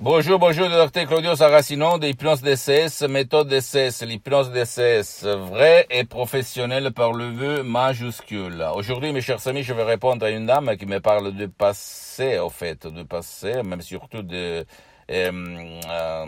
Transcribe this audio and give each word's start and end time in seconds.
Bonjour, 0.00 0.38
bonjour, 0.38 0.68
docteur 0.68 1.08
Claudio 1.08 1.34
Saracino 1.34 1.98
de 1.98 2.06
l'hypnose 2.06 2.40
DCS, 2.40 3.08
méthode 3.08 3.48
DCS, 3.48 4.04
l'hypnose 4.06 4.52
DCS, 4.52 5.24
vrai 5.24 5.88
et 5.90 6.04
professionnel 6.04 6.92
par 6.92 7.12
le 7.12 7.30
vœu 7.30 7.62
majuscule. 7.64 8.64
Aujourd'hui, 8.76 9.12
mes 9.12 9.20
chers 9.20 9.44
amis, 9.48 9.64
je 9.64 9.72
vais 9.72 9.82
répondre 9.82 10.24
à 10.24 10.30
une 10.30 10.46
dame 10.46 10.76
qui 10.76 10.86
me 10.86 11.00
parle 11.00 11.32
du 11.32 11.48
passé, 11.48 12.38
au 12.38 12.48
fait, 12.48 12.86
du 12.86 13.04
passé, 13.06 13.64
même 13.64 13.82
surtout 13.82 14.22
de, 14.22 14.64
euh, 15.10 15.80
euh, 15.90 16.26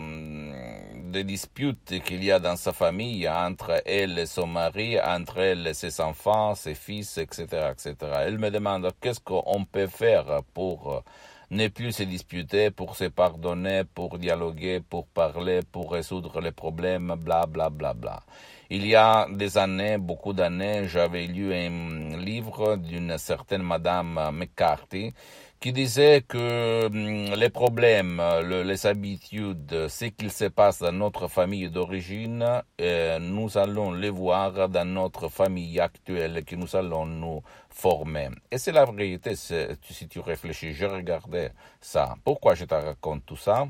des 0.95 1.23
disputes 1.23 2.03
qu'il 2.03 2.25
y 2.25 2.31
a 2.33 2.39
dans 2.39 2.57
sa 2.57 2.73
famille 2.73 3.29
entre 3.29 3.81
elle 3.85 4.19
et 4.19 4.25
son 4.25 4.47
mari, 4.47 4.99
entre 4.99 5.37
elle 5.37 5.65
et 5.65 5.73
ses 5.73 6.01
enfants, 6.01 6.55
ses 6.55 6.75
fils, 6.75 7.17
etc., 7.17 7.71
etc. 7.71 7.95
Elle 8.25 8.37
me 8.37 8.51
demande 8.51 8.91
qu'est-ce 8.99 9.21
qu'on 9.21 9.63
peut 9.63 9.87
faire 9.87 10.41
pour 10.53 11.03
ne 11.51 11.67
plus 11.67 11.91
se 11.91 12.03
disputer, 12.03 12.71
pour 12.71 12.95
se 12.95 13.05
pardonner, 13.05 13.83
pour 13.83 14.17
dialoguer, 14.17 14.79
pour 14.79 15.05
parler, 15.07 15.59
pour 15.69 15.91
résoudre 15.91 16.39
les 16.39 16.51
problèmes, 16.51 17.13
bla 17.17 17.45
bla 17.45 17.69
bla 17.69 17.93
bla. 17.93 18.21
Il 18.69 18.87
y 18.87 18.95
a 18.95 19.27
des 19.29 19.57
années, 19.57 19.97
beaucoup 19.97 20.31
d'années, 20.31 20.87
j'avais 20.87 21.27
lu 21.27 21.53
un 21.53 22.17
livre 22.17 22.77
d'une 22.77 23.17
certaine 23.17 23.63
Madame 23.63 24.31
McCarthy 24.31 25.13
qui 25.61 25.73
disait 25.73 26.23
que 26.27 26.87
hum, 26.87 27.35
les 27.35 27.49
problèmes, 27.49 28.19
les 28.65 28.85
habitudes, 28.87 29.87
ce 29.87 30.05
qu'il 30.05 30.31
se 30.31 30.45
passe 30.45 30.79
dans 30.79 30.91
notre 30.91 31.27
famille 31.27 31.69
d'origine, 31.69 32.63
euh, 32.81 33.19
nous 33.19 33.59
allons 33.59 33.93
les 33.93 34.09
voir 34.09 34.67
dans 34.69 34.85
notre 34.85 35.29
famille 35.29 35.79
actuelle, 35.79 36.43
que 36.43 36.55
nous 36.55 36.75
allons 36.75 37.05
nous 37.05 37.43
former. 37.69 38.29
Et 38.49 38.57
c'est 38.57 38.71
la 38.71 38.85
vérité, 38.85 39.35
si 39.35 40.07
tu 40.09 40.19
réfléchis. 40.19 40.73
Je 40.73 40.87
regardais 40.87 41.51
ça. 41.79 42.15
Pourquoi 42.23 42.55
je 42.55 42.65
te 42.65 42.73
raconte 42.73 43.23
tout 43.27 43.37
ça? 43.37 43.67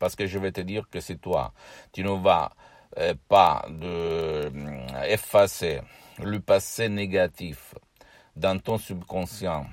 Parce 0.00 0.16
que 0.16 0.26
je 0.26 0.38
vais 0.40 0.50
te 0.50 0.62
dire 0.62 0.88
que 0.90 0.98
si 0.98 1.16
toi, 1.16 1.52
tu 1.92 2.02
ne 2.02 2.10
vas 2.10 2.50
euh, 2.98 3.14
pas 3.28 3.64
hum, 3.68 4.84
effacer 5.06 5.80
le 6.18 6.40
passé 6.40 6.88
négatif 6.88 7.76
dans 8.34 8.58
ton 8.58 8.78
subconscient, 8.78 9.66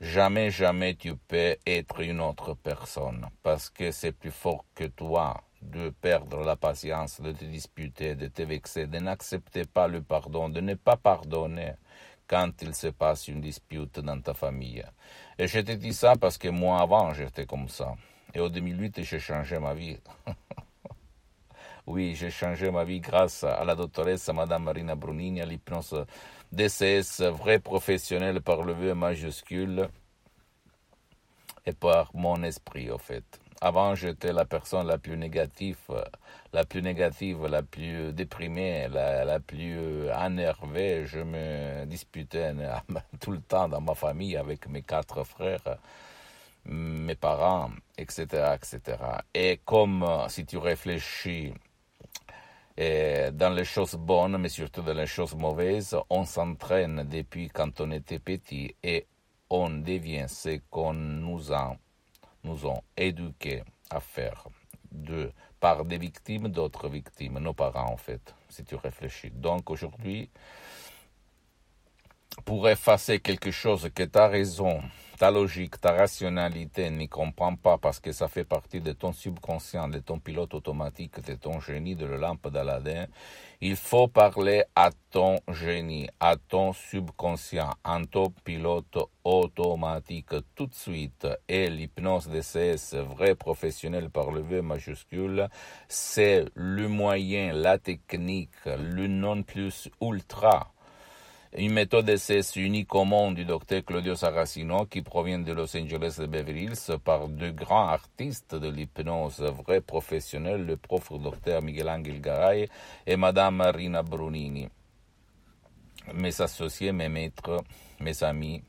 jamais, 0.00 0.50
jamais 0.50 0.94
tu 0.94 1.14
peux 1.16 1.56
être 1.66 2.00
une 2.00 2.20
autre 2.20 2.54
personne 2.54 3.28
parce 3.42 3.68
que 3.70 3.90
c'est 3.90 4.12
plus 4.12 4.30
fort 4.30 4.64
que 4.74 4.84
toi 4.84 5.42
de 5.62 5.90
perdre 5.90 6.42
la 6.42 6.56
patience, 6.56 7.20
de 7.20 7.32
te 7.32 7.44
disputer, 7.44 8.14
de 8.14 8.28
te 8.28 8.42
vexer, 8.42 8.86
de 8.86 8.98
n'accepter 8.98 9.64
pas 9.66 9.88
le 9.88 10.00
pardon, 10.02 10.48
de 10.48 10.60
ne 10.60 10.74
pas 10.74 10.96
pardonner 10.96 11.72
quand 12.26 12.50
il 12.62 12.74
se 12.74 12.86
passe 12.88 13.28
une 13.28 13.40
dispute 13.40 14.00
dans 14.00 14.20
ta 14.20 14.34
famille. 14.34 14.84
Et 15.38 15.46
je 15.46 15.60
te 15.60 15.72
dis 15.72 15.92
ça 15.92 16.14
parce 16.16 16.38
que 16.38 16.48
moi 16.48 16.80
avant 16.80 17.12
j'étais 17.12 17.44
comme 17.46 17.68
ça. 17.68 17.94
Et 18.32 18.40
au 18.40 18.48
2008 18.48 19.02
j'ai 19.02 19.18
changé 19.18 19.58
ma 19.58 19.74
vie. 19.74 19.98
oui, 21.90 22.14
j'ai 22.14 22.30
changé 22.30 22.70
ma 22.70 22.84
vie 22.84 23.00
grâce 23.00 23.42
à 23.42 23.64
la 23.64 23.74
doctoresse 23.74 24.28
Madame 24.28 24.62
Marina 24.62 24.94
Brunini, 24.94 25.40
à 25.40 25.44
l'hypnose 25.44 26.06
DCS, 26.52 27.22
vrai 27.22 27.58
professionnel 27.58 28.40
par 28.42 28.62
le 28.62 28.72
vœu 28.74 28.94
majuscule 28.94 29.88
et 31.66 31.72
par 31.72 32.12
mon 32.14 32.44
esprit, 32.44 32.90
au 32.90 32.98
fait. 32.98 33.24
Avant, 33.60 33.96
j'étais 33.96 34.32
la 34.32 34.44
personne 34.44 34.86
la 34.86 34.98
plus 34.98 35.16
négative, 35.16 35.76
la 36.52 36.64
plus 36.64 36.80
négative, 36.80 37.44
la 37.46 37.62
plus 37.62 38.12
déprimée, 38.12 38.86
la, 38.88 39.24
la 39.24 39.40
plus 39.40 40.06
énervée. 40.08 41.06
Je 41.06 41.18
me 41.18 41.86
disputais 41.86 42.52
tout 43.20 43.32
le 43.32 43.40
temps 43.40 43.68
dans 43.68 43.80
ma 43.80 43.96
famille 43.96 44.36
avec 44.36 44.68
mes 44.68 44.82
quatre 44.82 45.24
frères, 45.24 45.76
mes 46.66 47.16
parents, 47.16 47.70
etc., 47.98 48.54
etc. 48.54 48.80
Et 49.34 49.60
comme, 49.64 50.06
si 50.28 50.46
tu 50.46 50.56
réfléchis 50.56 51.52
et 52.76 53.30
dans 53.32 53.50
les 53.50 53.64
choses 53.64 53.94
bonnes, 53.94 54.38
mais 54.38 54.48
surtout 54.48 54.82
dans 54.82 54.94
les 54.94 55.06
choses 55.06 55.34
mauvaises, 55.34 55.96
on 56.08 56.24
s'entraîne 56.24 57.04
depuis 57.08 57.48
quand 57.48 57.80
on 57.80 57.90
était 57.90 58.18
petit 58.18 58.74
et 58.82 59.06
on 59.50 59.68
devient 59.70 60.26
ce 60.28 60.60
qu'on 60.70 60.94
nous 60.94 61.52
a, 61.52 61.76
nous 62.44 62.66
ont 62.66 62.82
éduqués 62.96 63.62
à 63.90 64.00
faire 64.00 64.46
de, 64.92 65.32
par 65.58 65.84
des 65.84 65.98
victimes 65.98 66.48
d'autres 66.48 66.88
victimes, 66.88 67.38
nos 67.38 67.54
parents 67.54 67.92
en 67.92 67.96
fait, 67.96 68.34
si 68.48 68.64
tu 68.64 68.76
réfléchis. 68.76 69.30
Donc 69.30 69.70
aujourd'hui, 69.70 70.30
pour 72.44 72.68
effacer 72.68 73.20
quelque 73.20 73.50
chose 73.50 73.88
que 73.94 74.02
tu 74.02 74.18
as 74.18 74.28
raison, 74.28 74.80
ta 75.20 75.30
logique, 75.30 75.78
ta 75.78 75.92
rationalité 75.92 76.88
n'y 76.88 77.06
comprend 77.06 77.54
pas 77.54 77.76
parce 77.76 78.00
que 78.00 78.10
ça 78.10 78.26
fait 78.26 78.44
partie 78.44 78.80
de 78.80 78.92
ton 78.92 79.12
subconscient, 79.12 79.86
de 79.88 79.98
ton 79.98 80.18
pilote 80.18 80.54
automatique, 80.54 81.22
de 81.22 81.34
ton 81.34 81.60
génie, 81.60 81.94
de 81.94 82.06
la 82.06 82.16
lampe 82.16 82.48
d'Aladin, 82.48 83.06
il 83.60 83.76
faut 83.76 84.08
parler 84.08 84.62
à 84.74 84.88
ton 85.10 85.38
génie, 85.52 86.08
à 86.20 86.36
ton 86.36 86.72
subconscient, 86.72 87.70
à 87.84 87.98
ton 88.10 88.30
pilote 88.44 88.96
automatique 89.22 90.34
tout 90.54 90.66
de 90.66 90.74
suite. 90.74 91.28
Et 91.46 91.68
l'hypnose 91.68 92.28
DCS, 92.28 92.94
vrai 92.94 93.34
professionnel 93.34 94.08
par 94.08 94.30
le 94.30 94.40
V 94.40 94.62
majuscule, 94.62 95.50
c'est 95.86 96.46
le 96.54 96.88
moyen, 96.88 97.52
la 97.52 97.76
technique, 97.76 98.64
le 98.64 99.06
non 99.06 99.42
plus 99.42 99.90
ultra 100.00 100.72
une 101.56 101.72
méthode 101.72 102.06
d'essai 102.06 102.40
unique 102.56 102.94
au 102.94 103.04
monde 103.04 103.34
du 103.34 103.44
docteur 103.44 103.84
Claudio 103.84 104.14
Saracino 104.14 104.86
qui 104.86 105.02
provient 105.02 105.40
de 105.40 105.52
Los 105.52 105.76
Angeles 105.76 106.16
de 106.18 106.26
Beverly 106.26 106.64
Hills 106.64 106.98
par 107.04 107.28
deux 107.28 107.50
grands 107.50 107.88
artistes 107.88 108.54
de 108.54 108.68
l'hypnose, 108.68 109.40
vrais 109.40 109.80
professionnels, 109.80 110.64
le 110.64 110.76
prof 110.76 111.12
docteur 111.20 111.60
Miguel 111.60 111.88
Angel 111.88 112.20
Garay 112.20 112.68
et 113.06 113.16
madame 113.16 113.56
Marina 113.56 114.02
Brunini. 114.02 114.68
Mes 116.14 116.40
associés, 116.40 116.92
mes 116.92 117.08
maîtres, 117.08 117.64
mes 117.98 118.22
amis, 118.22 118.62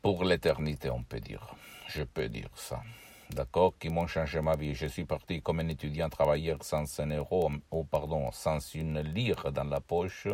pour 0.00 0.24
l'éternité, 0.24 0.90
on 0.90 1.02
peut 1.02 1.20
dire. 1.20 1.54
Je 1.88 2.02
peux 2.02 2.28
dire 2.28 2.50
ça 2.54 2.80
d'accord, 3.34 3.74
qui 3.78 3.88
m'ont 3.88 4.06
changé 4.06 4.40
ma 4.40 4.56
vie. 4.56 4.74
Je 4.74 4.86
suis 4.86 5.04
parti 5.04 5.42
comme 5.42 5.60
un 5.60 5.68
étudiant 5.68 6.08
travailleur 6.08 6.62
sans 6.62 7.00
un 7.00 7.10
euro, 7.10 7.50
ou 7.70 7.84
pardon, 7.84 8.30
sans 8.32 8.58
une 8.74 9.00
lire 9.00 9.52
dans 9.52 9.64
la 9.64 9.80
poche. 9.80 10.28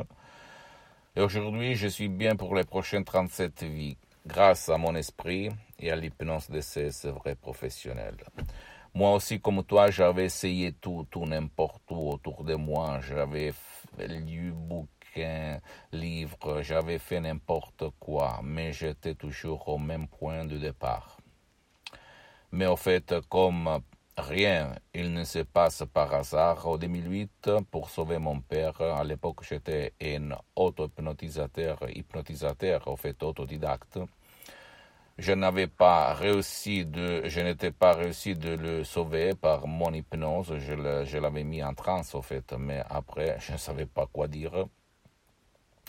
Et 1.16 1.20
aujourd'hui, 1.20 1.76
je 1.76 1.86
suis 1.86 2.08
bien 2.08 2.34
pour 2.34 2.56
les 2.56 2.64
prochaines 2.64 3.04
37 3.04 3.62
vies, 3.62 3.96
grâce 4.26 4.68
à 4.68 4.78
mon 4.78 4.96
esprit 4.96 5.48
et 5.78 5.92
à 5.92 5.94
l'hypnose 5.94 6.50
de 6.50 6.60
ces 6.60 6.90
vrais 7.04 7.36
professionnels. 7.36 8.16
Moi 8.94 9.12
aussi, 9.12 9.40
comme 9.40 9.62
toi, 9.62 9.92
j'avais 9.92 10.24
essayé 10.24 10.72
tout, 10.72 11.06
tout 11.08 11.24
n'importe 11.24 11.88
où 11.90 12.10
autour 12.10 12.42
de 12.42 12.56
moi. 12.56 12.98
J'avais 13.00 13.52
lu 13.96 14.50
bouquins, 14.50 15.60
livres, 15.92 16.62
j'avais 16.62 16.98
fait 16.98 17.20
n'importe 17.20 17.84
quoi, 18.00 18.40
mais 18.42 18.72
j'étais 18.72 19.14
toujours 19.14 19.68
au 19.68 19.78
même 19.78 20.08
point 20.08 20.44
de 20.44 20.58
départ. 20.58 21.18
Mais 22.50 22.66
au 22.66 22.76
fait, 22.76 23.14
comme 23.28 23.82
Rien, 24.16 24.76
il 24.94 25.12
ne 25.12 25.24
se 25.24 25.40
passe 25.40 25.82
par 25.92 26.14
hasard. 26.14 26.66
En 26.68 26.78
2008, 26.78 27.50
pour 27.70 27.90
sauver 27.90 28.18
mon 28.18 28.40
père, 28.40 28.80
à 28.80 29.02
l'époque 29.02 29.42
j'étais 29.42 29.92
un 30.00 30.30
auto-hypnotisateur, 30.54 31.78
hypnotisateur, 31.90 32.86
en 32.86 32.96
fait 32.96 33.20
autodidacte. 33.24 33.98
Je 35.18 35.32
n'avais 35.32 35.66
pas 35.66 36.14
réussi 36.14 36.84
de, 36.86 37.22
je 37.28 37.40
n'étais 37.40 37.72
pas 37.72 37.92
réussi 37.94 38.34
de 38.36 38.50
le 38.54 38.84
sauver 38.84 39.34
par 39.34 39.66
mon 39.66 39.92
hypnose. 39.92 40.58
Je 40.58 41.18
l'avais 41.18 41.44
mis 41.44 41.62
en 41.62 41.74
transe, 41.74 42.14
en 42.14 42.22
fait, 42.22 42.52
mais 42.52 42.82
après, 42.88 43.36
je 43.40 43.52
ne 43.52 43.56
savais 43.58 43.86
pas 43.86 44.06
quoi 44.06 44.28
dire. 44.28 44.66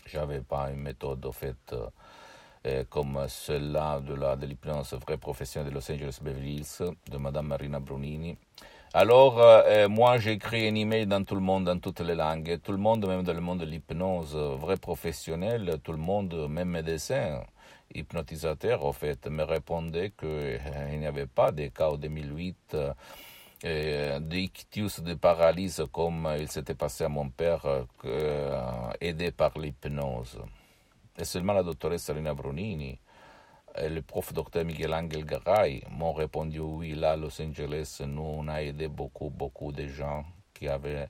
J'avais 0.08 0.42
pas 0.42 0.72
une 0.72 0.82
méthode, 0.82 1.26
en 1.26 1.32
fait, 1.32 1.76
comme 2.90 3.26
celle-là 3.28 4.00
de, 4.00 4.46
l'hypnose 4.46 4.94
vraie 5.06 5.18
profession 5.18 5.64
de 5.64 5.70
Los 5.70 5.92
Angeles 5.92 6.20
Beverly 6.22 6.56
Hills, 6.56 6.84
de 7.12 7.18
Madame 7.18 7.48
Marina 7.48 7.80
Brunini. 7.80 8.38
Alors, 8.98 9.42
euh, 9.42 9.90
moi, 9.90 10.20
j'ai 10.20 10.32
écrit 10.32 10.70
un 10.70 10.76
email 10.76 11.06
dans 11.06 11.22
tout 11.24 11.36
le 11.36 11.42
monde, 11.42 11.66
dans 11.66 11.78
toutes 11.78 12.00
les 12.00 12.16
langues. 12.16 12.60
tout 12.64 12.72
le 12.72 12.78
monde, 12.78 13.06
même 13.06 13.24
dans 13.24 13.34
le 13.34 13.42
monde 13.42 13.60
de 13.60 13.66
l'hypnose, 13.66 14.36
vrai 14.36 14.78
professionnel, 14.78 15.80
tout 15.84 15.92
le 15.92 15.98
monde, 15.98 16.48
même 16.50 16.70
médecin, 16.70 17.42
hypnotisateur, 17.94 18.86
en 18.86 18.94
fait, 18.94 19.28
me 19.28 19.44
répondait 19.44 20.14
qu'il 20.18 21.00
n'y 21.00 21.06
avait 21.06 21.26
pas 21.28 21.52
de 21.52 21.68
cas 21.68 21.90
en 21.90 21.98
2008 21.98 22.78
euh, 23.66 24.20
d'ictus, 24.22 25.02
de 25.02 25.14
paralyse 25.14 25.84
comme 25.92 26.34
il 26.40 26.48
s'était 26.48 26.74
passé 26.74 27.04
à 27.04 27.10
mon 27.10 27.28
père, 27.28 27.66
aidé 29.02 29.32
par 29.32 29.58
l'hypnose. 29.58 30.40
Et 31.18 31.24
seulement 31.24 31.54
la 31.54 31.64
doctoresse 31.64 32.04
Salina 32.04 32.34
Brunini 32.34 33.00
et 33.78 33.90
le 33.90 34.02
prof 34.02 34.34
docteur 34.34 34.66
Miguel 34.66 34.94
Angel 34.94 35.26
Garay 35.26 35.84
m'ont 35.90 36.14
répondu 36.14 36.60
oui, 36.60 36.94
là, 36.94 37.12
à 37.12 37.16
Los 37.16 37.42
Angeles, 37.42 38.02
nous, 38.06 38.22
on 38.22 38.48
a 38.48 38.62
aidé 38.62 38.88
beaucoup, 38.88 39.30
beaucoup 39.30 39.72
de 39.72 39.88
gens 39.88 40.26
qui 40.54 40.68
avaient 40.68 41.10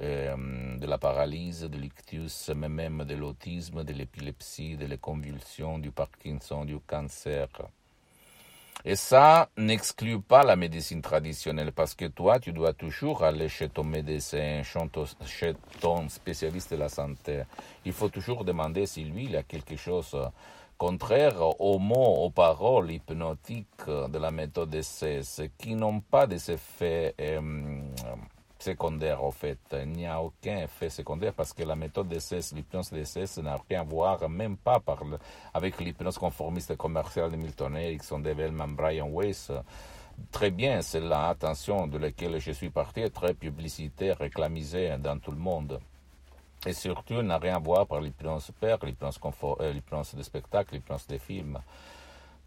euh, 0.00 0.78
de 0.78 0.86
la 0.86 0.96
paralyse, 0.96 1.62
de 1.62 1.76
l'ictus, 1.76 2.50
mais 2.54 2.68
même 2.68 3.04
de 3.04 3.14
l'autisme, 3.14 3.84
de 3.84 3.92
l'épilepsie, 3.92 4.76
de 4.76 4.86
la 4.86 4.96
convulsions, 4.96 5.78
du 5.78 5.90
Parkinson, 5.90 6.64
du 6.64 6.78
cancer. 6.80 7.48
Et 8.84 8.96
ça 8.96 9.48
n'exclut 9.56 10.20
pas 10.20 10.44
la 10.44 10.56
médecine 10.56 11.02
traditionnelle 11.02 11.72
parce 11.72 11.94
que 11.94 12.06
toi, 12.06 12.38
tu 12.38 12.52
dois 12.52 12.72
toujours 12.72 13.24
aller 13.24 13.48
chez 13.48 13.68
ton 13.68 13.84
médecin, 13.84 14.62
chez 15.26 15.54
ton 15.80 16.08
spécialiste 16.08 16.72
de 16.72 16.76
la 16.76 16.88
santé. 16.88 17.42
Il 17.84 17.92
faut 17.92 18.08
toujours 18.08 18.44
demander 18.44 18.86
si 18.86 19.04
lui, 19.04 19.24
il 19.24 19.36
a 19.36 19.42
quelque 19.42 19.76
chose 19.76 20.16
contraire 20.78 21.60
aux 21.60 21.80
mots, 21.80 22.24
aux 22.24 22.30
paroles 22.30 22.92
hypnotiques 22.92 23.86
de 23.86 24.18
la 24.18 24.30
méthode 24.30 24.70
DCS 24.70 25.50
qui 25.58 25.74
n'ont 25.74 26.00
pas 26.00 26.28
des 26.28 26.52
effets 26.52 27.14
euh, 27.20 27.80
secondaire 28.58 29.22
en 29.22 29.30
fait. 29.30 29.58
Il 29.72 29.92
n'y 29.92 30.06
a 30.06 30.20
aucun 30.20 30.58
effet 30.58 30.90
secondaire 30.90 31.32
parce 31.32 31.52
que 31.52 31.62
la 31.62 31.76
méthode 31.76 32.08
d'essai, 32.08 32.40
l'hypnose 32.54 32.90
d'essai, 32.90 33.24
n'a 33.42 33.56
rien 33.68 33.80
à 33.80 33.84
voir, 33.84 34.28
même 34.28 34.56
pas 34.56 34.80
par 34.80 35.02
avec 35.54 35.78
l'hypnose 35.80 36.18
conformiste 36.18 36.76
commerciale 36.76 37.30
de 37.30 37.36
Milton 37.36 37.76
Erickson, 37.76 38.20
de 38.20 38.34
Brian 38.74 39.08
Weiss. 39.10 39.52
Très 40.32 40.50
bien, 40.50 40.82
c'est 40.82 41.00
la 41.00 41.28
attention 41.28 41.86
de 41.86 41.96
laquelle 41.96 42.40
je 42.40 42.50
suis 42.50 42.70
parti, 42.70 43.08
très 43.10 43.34
publicitaire, 43.34 44.18
réclamisée 44.18 44.96
dans 44.98 45.18
tout 45.18 45.30
le 45.30 45.38
monde. 45.38 45.80
Et 46.66 46.72
surtout, 46.72 47.22
n'a 47.22 47.38
rien 47.38 47.56
à 47.56 47.58
voir 47.60 47.86
par 47.86 48.00
l'hypnose 48.00 48.50
père, 48.60 48.78
l'hypnose, 48.84 49.20
euh, 49.60 49.72
l'hypnose 49.72 50.14
de 50.14 50.22
spectacle, 50.22 50.74
l'hypnose 50.74 51.06
des 51.06 51.20
films. 51.20 51.60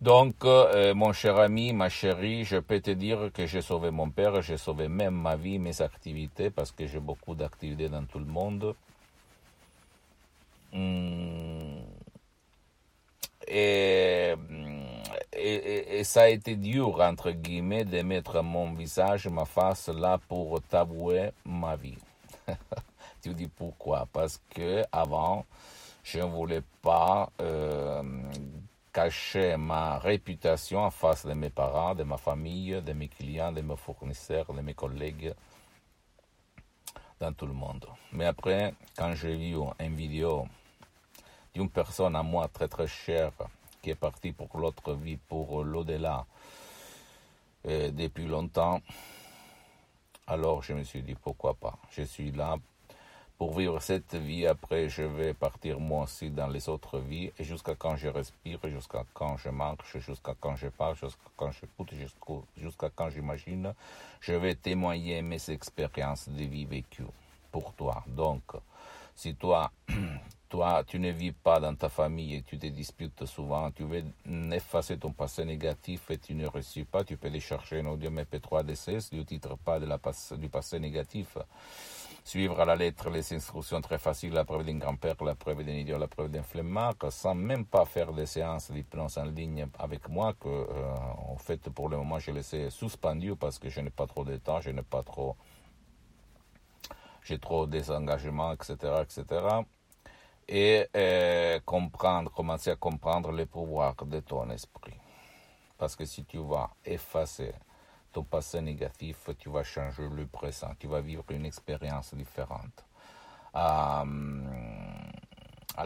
Donc, 0.02 0.34
euh, 0.46 0.96
mon 0.96 1.14
cher 1.14 1.38
ami, 1.38 1.74
ma 1.74 1.88
chérie, 1.88 2.44
je 2.44 2.58
peux 2.58 2.82
te 2.82 2.90
dire 2.90 3.30
que 3.34 3.46
j'ai 3.46 3.62
sauvé 3.62 3.92
mon 3.92 4.10
père, 4.10 4.42
j'ai 4.42 4.58
sauvé 4.58 4.88
même 4.88 5.14
ma 5.14 5.36
vie, 5.36 5.60
mes 5.60 5.80
activités, 5.82 6.50
parce 6.50 6.72
que 6.72 6.88
j'ai 6.88 7.00
beaucoup 7.00 7.36
d'activités 7.36 7.88
dans 7.88 8.04
tout 8.06 8.18
le 8.18 8.26
monde. 8.26 8.76
Hmm. 10.74 11.82
Et, 13.48 14.34
et, 15.34 16.04
ça 16.04 16.22
a 16.24 16.28
été 16.30 16.56
dur, 16.56 17.00
entre 17.02 17.32
guillemets, 17.32 17.86
de 17.86 18.02
mettre 18.02 18.42
mon 18.42 18.74
visage, 18.74 19.28
ma 19.28 19.46
face 19.46 19.90
là 19.90 20.20
pour 20.28 20.62
t'avouer 20.64 21.32
ma 21.46 21.76
vie. 21.76 21.98
tu 23.22 23.34
dis 23.36 23.48
pourquoi? 23.48 24.08
Parce 24.12 24.42
que 24.50 24.84
avant, 24.92 25.46
je 26.04 26.20
ne 26.20 26.26
voulais 26.26 26.64
pas 26.82 27.30
euh, 27.42 28.02
cacher 28.92 29.58
ma 29.58 29.98
réputation 30.00 30.80
en 30.80 30.92
face 30.92 31.26
de 31.26 31.34
mes 31.34 31.50
parents, 31.50 31.96
de 31.96 32.04
ma 32.04 32.18
famille, 32.18 32.82
de 32.82 32.94
mes 32.94 33.08
clients, 33.08 33.52
de 33.52 33.62
mes 33.62 33.78
fournisseurs, 33.78 34.54
de 34.54 34.62
mes 34.62 34.74
collègues, 34.74 35.34
dans 37.20 37.34
tout 37.34 37.46
le 37.46 37.54
monde. 37.54 37.86
Mais 38.12 38.26
après, 38.26 38.74
quand 38.98 39.14
j'ai 39.14 39.36
vu 39.36 39.56
une 39.80 39.96
vidéo 39.96 40.48
d'une 41.54 41.70
personne 41.70 42.16
à 42.16 42.24
moi 42.24 42.48
très 42.48 42.68
très 42.68 42.88
chère 42.88 43.32
qui 43.82 43.92
est 43.92 43.96
partie 43.96 44.32
pour 44.32 44.50
l'autre 44.58 44.94
vie, 44.94 45.18
pour 45.18 45.64
l'au-delà, 45.64 46.26
euh, 47.68 47.92
depuis 47.92 48.26
longtemps, 48.26 48.82
alors 50.28 50.64
je 50.64 50.74
me 50.74 50.84
suis 50.84 51.04
dit 51.04 51.16
pourquoi 51.16 51.54
pas? 51.54 51.78
Je 51.92 52.04
suis 52.04 52.32
là 52.32 52.58
pour 53.42 53.58
vivre 53.58 53.82
cette 53.82 54.14
vie, 54.14 54.46
après 54.46 54.88
je 54.88 55.02
vais 55.02 55.34
partir 55.34 55.80
moi 55.80 56.04
aussi 56.04 56.30
dans 56.30 56.46
les 56.46 56.70
autres 56.70 57.00
vies, 57.00 57.32
et 57.40 57.44
jusqu'à 57.44 57.74
quand 57.74 57.96
je 57.96 58.08
respire, 58.08 58.60
jusqu'à 58.66 59.04
quand 59.16 59.36
je 59.38 59.50
marche, 59.50 59.98
jusqu'à 59.98 60.36
quand 60.40 60.56
je 60.56 60.68
parle, 60.68 60.96
jusqu'à 60.96 61.32
quand 61.36 61.50
j'écoute, 61.52 61.90
jusqu'à 62.56 62.92
quand 62.94 63.10
j'imagine, 63.10 63.74
je 64.20 64.34
vais 64.34 64.54
témoigner 64.54 65.24
mes 65.24 65.50
expériences 65.50 66.30
de 66.30 66.44
vie 66.44 66.66
vécues 66.66 67.08
pour 67.52 67.74
toi. 67.74 68.04
Donc, 68.06 68.44
si 69.16 69.34
toi, 69.34 69.72
toi, 70.50 70.84
tu 70.86 71.00
ne 71.00 71.10
vis 71.10 71.32
pas 71.32 71.60
dans 71.60 71.74
ta 71.74 71.90
famille 71.90 72.36
et 72.36 72.42
tu 72.44 72.60
te 72.60 72.68
disputes 72.68 73.26
souvent, 73.26 73.72
tu 73.72 73.86
veux 73.86 74.04
effacer 74.52 75.00
ton 75.00 75.14
passé 75.14 75.46
négatif 75.46 76.12
et 76.12 76.20
tu 76.20 76.36
ne 76.36 76.46
reçus 76.46 76.86
pas, 76.86 77.04
tu 77.04 77.18
peux 77.18 77.32
chercher 77.40 77.80
un 77.80 77.88
audio 77.88 78.12
MP3 78.12 78.64
DCS 78.64 79.10
du 79.10 79.26
titre 79.26 79.58
pas 79.58 79.80
de 79.80 79.88
la 79.88 80.00
du 80.38 80.48
passé 80.48 80.78
négatif 80.80 81.40
suivre 82.24 82.60
à 82.60 82.66
la 82.66 82.76
lettre 82.76 83.10
les 83.10 83.34
instructions 83.34 83.82
très 83.82 83.98
faciles, 83.98 84.34
la 84.34 84.46
preuve 84.46 84.66
d'un 84.66 84.78
grand-père, 84.78 85.16
la 85.24 85.36
preuve 85.36 85.64
d'un 85.64 85.74
idiot, 85.74 85.98
la 85.98 86.08
preuve 86.08 86.30
d'un 86.30 86.44
flemmard, 86.44 86.96
sans 87.10 87.36
même 87.36 87.66
pas 87.66 87.86
faire 87.86 88.14
des 88.14 88.26
séances 88.26 88.72
d'hypnose 88.72 89.18
en 89.18 89.26
ligne 89.26 89.68
avec 89.80 90.08
moi, 90.10 90.34
que 90.34 90.48
euh, 90.48 90.94
en 91.30 91.38
fait 91.38 91.70
pour 91.70 91.90
le 91.90 91.98
moment 91.98 92.20
je 92.20 92.32
les 92.32 92.56
ai 92.56 92.70
suspendus 92.70 93.36
parce 93.36 93.58
que 93.58 93.70
je 93.70 93.82
n'ai 93.82 93.90
pas 93.90 94.08
trop 94.08 94.24
de 94.24 94.38
temps, 94.38 94.62
je 94.62 94.70
n'ai 94.70 94.84
pas 94.84 95.04
trop, 95.04 95.36
j'ai 97.24 97.40
trop 97.40 97.66
des 97.66 97.90
engagements, 97.92 98.54
etc., 98.54 98.76
etc. 99.02 99.26
Et 100.48 100.88
euh, 100.96 101.60
comprendre, 101.66 102.32
commencer 102.32 102.72
à 102.72 102.76
comprendre 102.76 103.32
les 103.32 103.46
pouvoirs 103.46 103.96
de 104.06 104.20
ton 104.20 104.50
esprit. 104.50 104.98
Parce 105.78 105.96
que 105.96 106.06
si 106.06 106.26
tu 106.26 106.38
vas 106.38 106.70
effacer 106.86 107.54
ton 108.12 108.24
passé 108.24 108.62
négatif, 108.62 109.30
tu 109.40 109.50
vas 109.50 109.64
changer 109.64 110.08
le 110.10 110.26
présent, 110.28 110.72
tu 110.80 110.88
vas 110.88 111.02
vivre 111.02 111.24
une 111.30 111.46
expérience 111.46 112.14
différente. 112.14 112.86
Euh, 113.56 114.06
à 115.78 115.86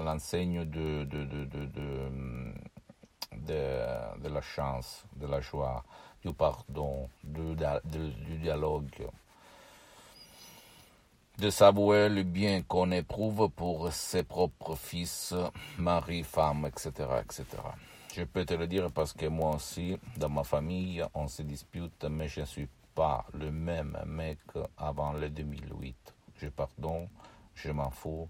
l'enseigne 0.00 0.64
de, 0.64 1.04
de, 1.04 1.24
de, 1.24 1.44
de, 3.32 4.28
la 4.28 4.40
chance, 4.40 5.04
de 5.16 5.26
la 5.26 5.40
joie, 5.40 5.84
du 6.24 6.32
pardon, 6.32 7.08
du 7.22 7.54
dialogue, 8.40 9.08
de 11.38 11.50
savoir 11.50 12.08
le 12.08 12.22
bien 12.22 12.62
qu'on 12.62 12.90
éprouve 12.90 13.50
pour 13.50 13.92
ses 13.92 14.22
propres 14.22 14.74
fils, 14.74 15.34
mari, 15.78 16.22
femme, 16.22 16.66
etc., 16.66 16.90
etc. 17.22 17.44
Je 18.16 18.24
peux 18.24 18.46
te 18.46 18.54
le 18.54 18.66
dire 18.66 18.90
parce 18.90 19.12
que 19.12 19.26
moi 19.26 19.56
aussi, 19.56 19.98
dans 20.16 20.30
ma 20.30 20.42
famille, 20.42 21.04
on 21.12 21.28
se 21.28 21.42
dispute, 21.42 22.02
mais 22.04 22.28
je 22.28 22.40
ne 22.40 22.46
suis 22.46 22.68
pas 22.94 23.26
le 23.34 23.52
même 23.52 23.94
mec 24.06 24.38
avant 24.78 25.12
le 25.12 25.28
2008. 25.28 26.14
Je 26.36 26.48
pardonne, 26.48 27.08
je 27.54 27.70
m'en 27.72 27.90
fous, 27.90 28.26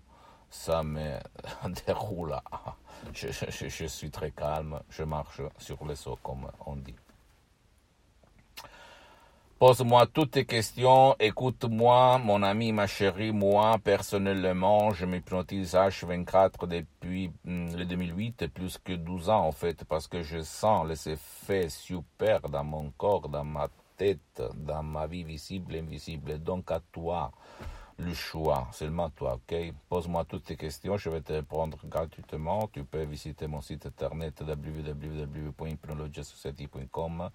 ça 0.51 0.83
me 0.83 1.21
déroule. 1.87 2.35
Je, 3.13 3.87
suis 3.87 4.11
très 4.11 4.33
calme, 4.33 4.81
je 4.91 5.05
marche 5.05 5.41
sur 5.57 5.87
les 5.87 6.09
eaux, 6.09 6.19
comme 6.21 6.51
on 6.67 6.75
dit. 6.75 6.97
Pose-moi 9.59 10.07
toutes 10.07 10.33
tes 10.33 10.45
questions, 10.45 11.17
écoute-moi, 11.19 12.19
mon 12.19 12.43
ami, 12.43 12.73
ma 12.73 12.87
chérie, 12.87 13.33
moi, 13.33 13.79
personnellement, 13.83 14.93
je 14.93 15.07
m'hypnotise 15.07 15.73
H24 15.73 16.67
depuis 16.67 17.33
hmm, 17.47 17.75
le 17.75 17.87
2008, 17.87 18.49
plus 18.49 18.77
que 18.77 18.93
12 18.93 19.31
ans 19.31 19.47
en 19.47 19.53
fait, 19.53 19.83
parce 19.85 20.09
que 20.09 20.23
je 20.23 20.43
sens 20.43 20.87
les 20.87 21.09
effets 21.09 21.71
super 21.71 22.51
dans 22.51 22.65
mon 22.65 22.91
corps, 22.99 23.31
dans 23.31 23.45
ma 23.45 23.69
tête, 23.97 24.43
dans 24.57 24.83
ma 24.83 25.07
vie 25.07 25.25
visible 25.25 25.75
et 25.75 25.79
invisible. 25.79 26.39
Donc 26.39 26.71
à 26.71 26.81
toi, 26.93 27.33
le 27.99 28.13
choix, 28.13 28.69
seulement 28.73 29.09
toi, 29.11 29.35
ok? 29.35 29.73
Pose-moi 29.89 30.25
toutes 30.25 30.45
tes 30.45 30.57
questions, 30.57 30.97
je 30.99 31.09
vais 31.09 31.23
te 31.23 31.33
répondre 31.33 31.79
gratuitement. 31.85 32.69
Tu 32.71 32.85
peux 32.85 33.05
visiter 33.05 33.47
mon 33.47 33.63
site 33.63 33.87
internet 33.87 34.43
www.hypnologiasociety.com, 34.47 37.31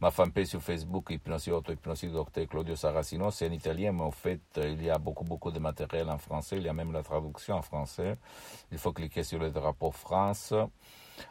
ma 0.00 0.10
fanpage 0.10 0.46
sur 0.46 0.62
Facebook, 0.62 1.10
Hypnosie 1.10 1.50
Auto, 1.50 1.70
Hypnosie 1.72 2.08
Docteur 2.08 2.48
Claudio 2.48 2.76
Saracino. 2.76 3.30
C'est 3.30 3.48
en 3.48 3.52
italien, 3.52 3.92
mais 3.92 4.04
en 4.04 4.10
fait, 4.10 4.40
il 4.56 4.82
y 4.82 4.88
a 4.88 4.96
beaucoup, 4.98 5.24
beaucoup 5.24 5.50
de 5.50 5.58
matériel 5.58 6.08
en 6.08 6.16
français. 6.18 6.56
Il 6.56 6.62
y 6.62 6.68
a 6.68 6.72
même 6.72 6.92
la 6.92 7.02
traduction 7.02 7.56
en 7.56 7.62
français. 7.62 8.16
Il 8.72 8.78
faut 8.78 8.92
cliquer 8.92 9.22
sur 9.22 9.38
le 9.38 9.50
drapeau 9.50 9.90
France. 9.90 10.54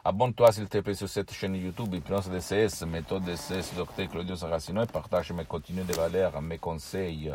Abonne-toi 0.04 0.52
s'il 0.52 0.68
te 0.68 0.78
plaît 0.78 0.94
sur 0.94 1.08
cette 1.08 1.32
chaîne 1.32 1.56
YouTube 1.56 1.92
Hypnose 1.92 2.28
DCS, 2.28 2.84
méthode 2.86 3.24
DCS 3.24 3.74
Docteur 3.76 4.08
Claudio 4.08 4.36
Saracino 4.36 4.82
et 4.82 4.86
partage 4.86 5.32
mes 5.32 5.44
contenus 5.44 5.86
de 5.86 5.92
valeur, 5.92 6.40
mes 6.40 6.58
conseils 6.58 7.32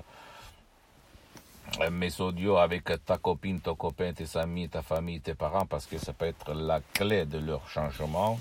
mes 1.91 2.22
audios 2.22 2.58
avec 2.58 2.84
ta 3.06 3.18
copine, 3.18 3.60
ton 3.60 3.75
copain, 3.75 4.13
tes 4.13 4.38
amis, 4.38 4.70
ta 4.70 4.82
famille, 4.82 5.22
tes 5.22 5.36
parents, 5.36 5.65
parce 5.65 5.86
que 5.86 5.98
ça 5.98 6.13
peut 6.13 6.25
être 6.25 6.53
la 6.53 6.82
clé 6.94 7.25
de 7.25 7.39
leur 7.39 7.68
changement, 7.68 8.39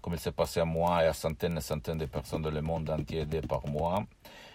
comme 0.00 0.14
il 0.14 0.18
s'est 0.18 0.32
passé 0.32 0.60
à 0.60 0.64
moi 0.64 1.02
et 1.02 1.06
à 1.06 1.12
centaines 1.12 1.58
et 1.58 1.60
centaines 1.60 1.98
de 1.98 2.06
personnes 2.06 2.42
dans 2.42 2.50
le 2.50 2.62
monde 2.62 2.90
entier 2.90 3.20
aidées 3.20 3.40
par 3.40 3.66
moi. 3.66 4.04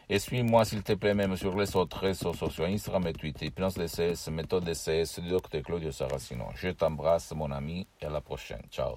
Et 0.09 0.19
suis-moi, 0.19 0.63
s'il 0.63 0.83
te 0.83 0.93
plaît, 0.93 1.13
même 1.13 1.35
sur 1.35 1.57
les 1.57 1.75
autres 1.75 1.99
réseaux 1.99 2.33
sociaux, 2.33 2.63
Instagram 2.63 3.07
et 3.07 3.13
Twitter, 3.13 3.47
Hypnose 3.47 3.75
DCS, 3.75 4.29
méthode 4.31 4.63
DCS, 4.63 5.19
docteur 5.19 5.63
Claudio 5.63 5.91
Saracino. 5.91 6.45
Je 6.55 6.69
t'embrasse, 6.69 7.33
mon 7.33 7.51
ami, 7.51 7.85
et 8.01 8.05
à 8.05 8.09
la 8.09 8.21
prochaine. 8.21 8.61
Ciao. 8.71 8.95